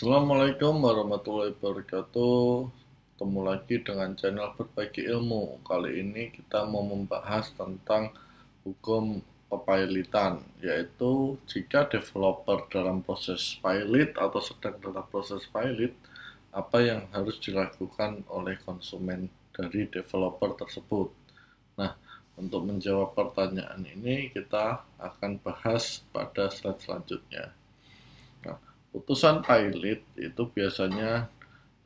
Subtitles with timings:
[0.00, 2.72] Assalamualaikum warahmatullahi wabarakatuh.
[2.72, 5.60] Ketemu lagi dengan channel Berbagi Ilmu.
[5.60, 8.08] Kali ini kita mau membahas tentang
[8.64, 9.20] hukum
[9.52, 15.92] kepailitan, yaitu jika developer dalam proses pilot atau sedang dalam proses pilot,
[16.48, 21.12] apa yang harus dilakukan oleh konsumen dari developer tersebut.
[21.76, 21.92] Nah,
[22.40, 27.59] untuk menjawab pertanyaan ini kita akan bahas pada slide selanjutnya.
[28.90, 31.30] Putusan pilot itu biasanya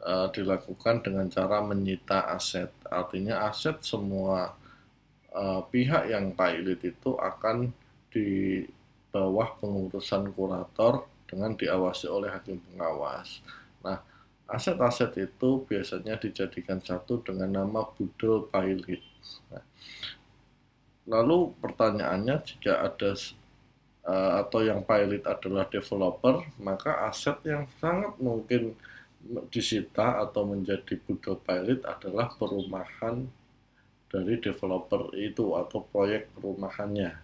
[0.00, 2.72] uh, dilakukan dengan cara menyita aset.
[2.88, 4.56] Artinya aset semua
[5.36, 7.76] uh, pihak yang pilot itu akan
[8.08, 8.64] di
[9.12, 13.44] bawah pengurusan kurator dengan diawasi oleh hakim pengawas.
[13.84, 14.00] Nah,
[14.48, 19.02] aset-aset itu biasanya dijadikan satu dengan nama budel pilot.
[19.52, 19.64] Nah,
[21.04, 23.12] Lalu pertanyaannya jika ada
[24.04, 28.76] uh, atau yang pilot adalah developer, maka aset yang sangat mungkin
[29.48, 33.24] disita atau menjadi budol pilot adalah perumahan
[34.12, 37.18] dari developer itu atau proyek perumahannya.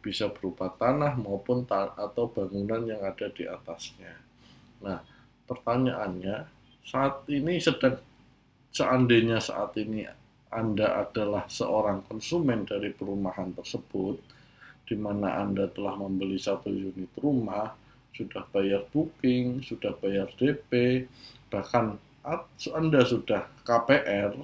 [0.00, 4.14] Bisa berupa tanah maupun ta atau bangunan yang ada di atasnya.
[4.80, 5.02] Nah,
[5.50, 6.46] pertanyaannya
[6.86, 7.98] saat ini sedang
[8.70, 10.06] seandainya saat ini
[10.54, 14.22] anda adalah seorang konsumen dari perumahan tersebut,
[14.86, 17.74] di mana Anda telah membeli satu unit rumah,
[18.14, 21.04] sudah bayar booking, sudah bayar DP,
[21.50, 21.98] bahkan
[22.72, 24.34] Anda sudah KPR,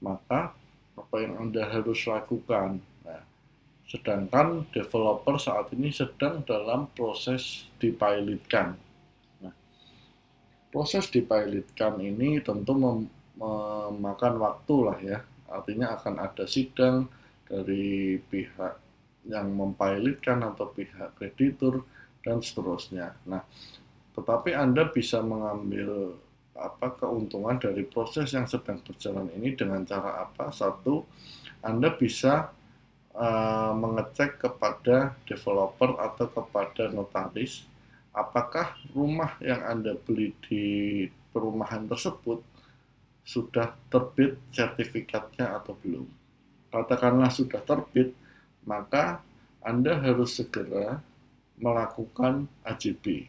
[0.00, 0.56] maka
[0.96, 2.80] apa yang Anda harus lakukan?
[3.04, 3.22] Nah,
[3.86, 8.76] sedangkan developer saat ini sedang dalam proses dipilotkan.
[9.44, 9.54] Nah,
[10.72, 15.18] proses dipilotkan ini tentu mem memakan waktu lah ya
[15.54, 17.06] Artinya akan ada sidang
[17.46, 18.74] dari pihak
[19.24, 21.84] yang mempilotkan atau pihak kreditur
[22.20, 23.16] dan seterusnya.
[23.24, 23.44] Nah,
[24.16, 26.20] tetapi Anda bisa mengambil
[26.54, 30.54] apa keuntungan dari proses yang sedang berjalan ini dengan cara apa?
[30.54, 31.02] Satu,
[31.64, 32.54] Anda bisa
[33.16, 37.66] uh, mengecek kepada developer atau kepada notaris
[38.14, 40.64] apakah rumah yang Anda beli di
[41.34, 42.40] perumahan tersebut
[43.26, 46.06] sudah terbit sertifikatnya atau belum.
[46.70, 48.14] Katakanlah sudah terbit,
[48.64, 49.20] maka
[49.64, 51.00] Anda harus segera
[51.56, 53.28] melakukan AJB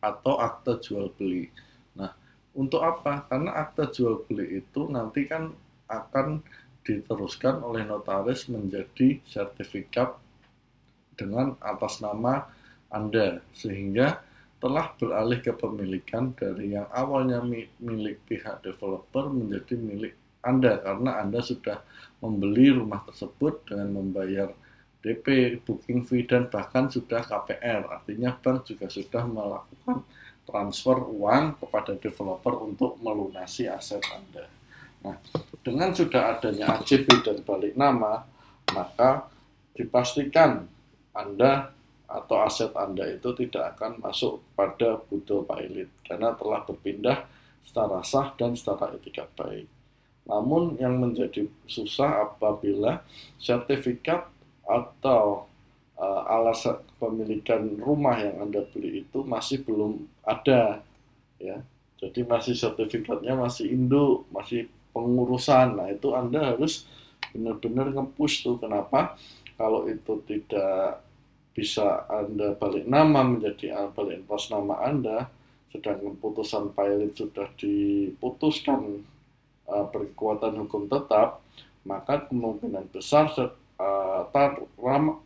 [0.00, 1.48] atau akte jual beli.
[1.96, 2.12] Nah,
[2.52, 3.24] untuk apa?
[3.28, 5.52] Karena akte jual beli itu nanti kan
[5.88, 6.44] akan
[6.84, 10.16] diteruskan oleh notaris menjadi sertifikat
[11.16, 12.44] dengan atas nama
[12.92, 14.20] Anda sehingga
[14.60, 17.40] telah beralih ke pemilikan dari yang awalnya
[17.80, 20.14] milik pihak developer menjadi milik
[20.44, 21.80] Anda karena Anda sudah
[22.20, 24.52] membeli rumah tersebut dengan membayar
[25.04, 27.84] DP, booking fee, dan bahkan sudah KPR.
[27.92, 30.00] Artinya bank juga sudah melakukan
[30.48, 34.48] transfer uang kepada developer untuk melunasi aset Anda.
[35.04, 35.20] Nah,
[35.60, 38.24] dengan sudah adanya AJB dan balik nama,
[38.72, 39.28] maka
[39.76, 40.64] dipastikan
[41.12, 41.68] Anda
[42.08, 47.28] atau aset Anda itu tidak akan masuk pada budol pilot karena telah berpindah
[47.64, 49.68] secara sah dan secara etika baik.
[50.24, 53.04] Namun yang menjadi susah apabila
[53.36, 54.24] sertifikat
[54.64, 55.44] atau
[56.00, 60.80] uh, alasan pemilikan rumah yang Anda beli itu masih belum ada
[61.36, 61.60] ya.
[62.00, 65.76] Jadi masih sertifikatnya masih induk, masih pengurusan.
[65.76, 66.88] Nah, itu Anda harus
[67.32, 69.16] benar-benar ngepush tuh kenapa
[69.56, 71.04] kalau itu tidak
[71.54, 75.30] bisa Anda balik nama menjadi balik pos nama Anda,
[75.70, 79.06] sedangkan putusan pilot sudah diputuskan
[79.68, 81.40] uh, berkekuatan hukum tetap,
[81.84, 83.28] maka kemungkinan besar
[84.78, 85.20] ram,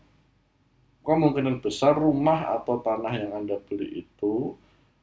[1.07, 4.57] kemungkinan besar rumah atau tanah yang Anda beli itu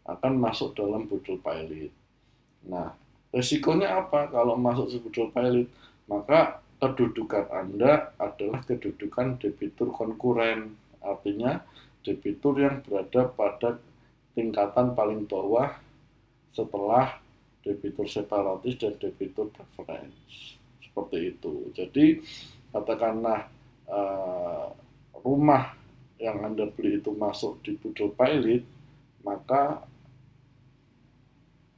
[0.06, 1.94] akan masuk dalam budul pilot.
[2.66, 2.94] Nah,
[3.34, 5.68] resikonya apa kalau masuk ke budul pilot?
[6.06, 11.62] Maka kedudukan Anda adalah kedudukan debitur konkuren Artinya
[12.02, 13.78] debitur yang berada pada
[14.34, 15.78] tingkatan paling bawah
[16.52, 17.22] setelah
[17.66, 20.56] debitur separatis dan debitur preference.
[20.80, 21.54] Seperti itu.
[21.74, 22.22] Jadi
[22.70, 23.50] katakanlah
[23.90, 24.70] uh,
[25.26, 25.74] rumah
[26.22, 28.64] yang Anda beli itu masuk di budol pilot,
[29.26, 29.84] maka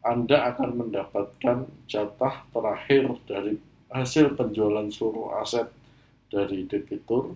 [0.08, 3.60] anda akan mendapatkan jatah terakhir dari
[3.92, 5.68] hasil penjualan seluruh aset
[6.32, 7.36] dari debitur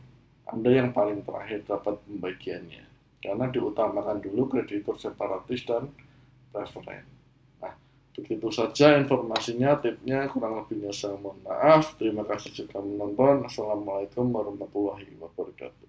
[0.52, 2.84] anda yang paling terakhir dapat pembagiannya.
[3.24, 5.88] Karena diutamakan dulu kreditur separatis dan
[6.52, 7.08] preferen.
[8.12, 11.96] Begitu saja informasinya, tipnya kurang lebihnya saya mohon maaf.
[11.96, 13.48] Terima kasih sudah menonton.
[13.48, 15.88] Assalamualaikum warahmatullahi wabarakatuh.